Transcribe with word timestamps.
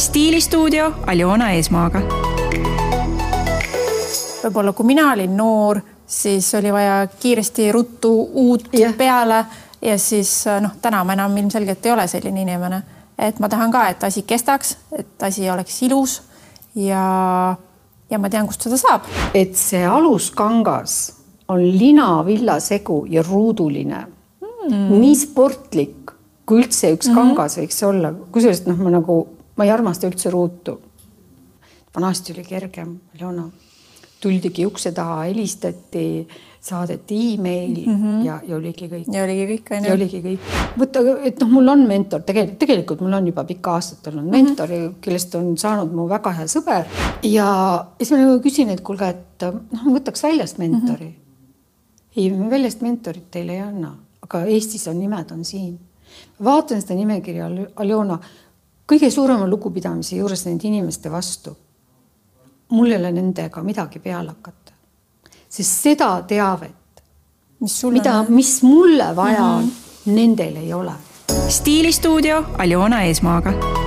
stiilistuudio 0.00 0.92
Aljona 1.06 1.50
Eesmaaga. 1.52 2.00
võib-olla 4.40 4.72
kui 4.72 4.86
mina 4.88 5.10
olin 5.12 5.34
noor, 5.36 5.80
siis 6.06 6.46
oli 6.56 6.70
vaja 6.72 7.02
kiiresti 7.20 7.66
ruttu 7.72 8.12
uut 8.32 8.70
Jah. 8.72 8.94
peale 8.96 9.44
ja 9.82 9.98
siis 9.98 10.30
noh, 10.60 10.78
täna 10.80 11.02
ma 11.04 11.12
enam 11.12 11.36
ilmselgelt 11.36 11.86
ei 11.86 11.92
ole 11.92 12.06
selline 12.08 12.40
inimene, 12.46 12.78
et 13.18 13.38
ma 13.44 13.50
tahan 13.52 13.72
ka, 13.74 13.82
et 13.92 14.04
asi 14.08 14.22
kestaks, 14.22 14.70
et 14.96 15.22
asi 15.28 15.50
oleks 15.50 15.82
ilus 15.82 16.14
ja, 16.74 17.02
ja 18.10 18.18
ma 18.18 18.30
tean, 18.32 18.48
kust 18.48 18.64
seda 18.64 18.78
saab. 18.80 19.10
et 19.34 19.52
see 19.56 19.82
aluskangas 19.84 20.94
on 21.48 21.60
lina, 21.60 22.22
villasegu 22.24 23.02
ja 23.10 23.26
ruuduline 23.26 24.00
mm.. 24.40 24.96
nii 24.96 25.12
sportlik, 25.26 26.14
kui 26.46 26.62
üldse 26.64 26.94
üks 26.94 27.10
mm 27.10 27.12
-hmm. 27.12 27.36
kangas 27.36 27.58
võiks 27.60 27.84
olla, 27.84 28.14
kusjuures 28.32 28.64
noh, 28.64 28.80
ma 28.80 28.94
nagu, 28.96 29.18
ma 29.60 29.66
ei 29.68 29.74
armasta 29.74 30.08
üldse 30.08 30.30
ruutu. 30.32 30.80
vanasti 31.94 32.32
oli 32.32 32.44
kergem, 32.46 32.94
Leona, 33.18 33.48
tuldigi 34.22 34.64
ukse 34.64 34.92
taha, 34.94 35.24
helistati, 35.26 36.28
saadeti 36.60 37.16
email 37.34 37.74
mm 37.86 37.96
-hmm. 37.96 38.24
ja, 38.24 38.40
ja 38.48 38.56
oligi 38.56 38.88
kõik. 38.88 39.12
ja 39.12 39.24
oligi 39.24 39.46
kõik, 39.50 39.76
on 39.76 39.84
ja 39.84 39.92
oligi 39.92 40.20
kõik. 40.22 40.48
võtta, 40.78 41.02
et 41.24 41.40
noh, 41.40 41.50
mul 41.50 41.68
on 41.68 41.86
mentor, 41.88 42.22
tegelikult, 42.22 42.58
tegelikult 42.58 43.00
mul 43.00 43.12
on 43.12 43.26
juba 43.26 43.44
pikka 43.44 43.74
aastat 43.74 44.06
olnud 44.06 44.24
Mhm. 44.24 44.30
mentor 44.30 44.68
mm, 44.68 44.74
-hmm. 44.86 44.94
kellest 45.00 45.34
on 45.34 45.58
saanud 45.58 45.92
mu 45.92 46.08
väga 46.08 46.32
hea 46.32 46.46
sõber 46.46 46.84
ja 47.22 47.86
siis 47.98 48.10
ma 48.10 48.16
nagu 48.16 48.40
küsin, 48.40 48.70
et 48.70 48.80
kuulge, 48.80 49.08
et 49.08 49.42
noh, 49.72 49.84
võtaks 49.96 50.22
väljast 50.22 50.58
mentori 50.58 51.04
mm. 51.04 51.14
-hmm. 51.14 52.16
ei, 52.16 52.30
me 52.30 52.50
väljast 52.50 52.80
mentorit 52.80 53.30
teile 53.30 53.52
ei 53.52 53.60
anna, 53.60 53.96
aga 54.22 54.44
Eestis 54.44 54.88
on 54.88 54.98
nimed 54.98 55.30
on 55.32 55.44
siin. 55.44 55.78
vaatan 56.44 56.80
seda 56.82 56.94
nimekirja, 56.94 57.50
Aljona, 57.76 58.18
kõige 58.90 59.10
suurema 59.10 59.46
lugupidamise 59.46 60.16
juures 60.16 60.44
nende 60.46 60.66
inimeste 60.68 61.10
vastu. 61.10 61.56
mul 62.70 62.90
ei 62.90 62.96
ole 62.96 63.12
nendega 63.12 63.62
midagi 63.62 63.98
peale 63.98 64.30
hakata, 64.30 64.72
sest 65.48 65.82
seda 65.82 66.22
teavet, 66.22 67.02
mis 67.60 67.80
sul 67.80 67.92
mida, 67.92 68.24
mis 68.28 68.62
mulle 68.62 69.16
vaja 69.16 69.44
on 69.44 69.64
mm, 69.64 69.70
-hmm. 69.70 70.12
nendel 70.14 70.56
ei 70.56 70.72
ole 70.72 70.92
stiilistuudio 71.48 72.44
Aljona 72.58 73.02
Eesmaaga 73.02 73.79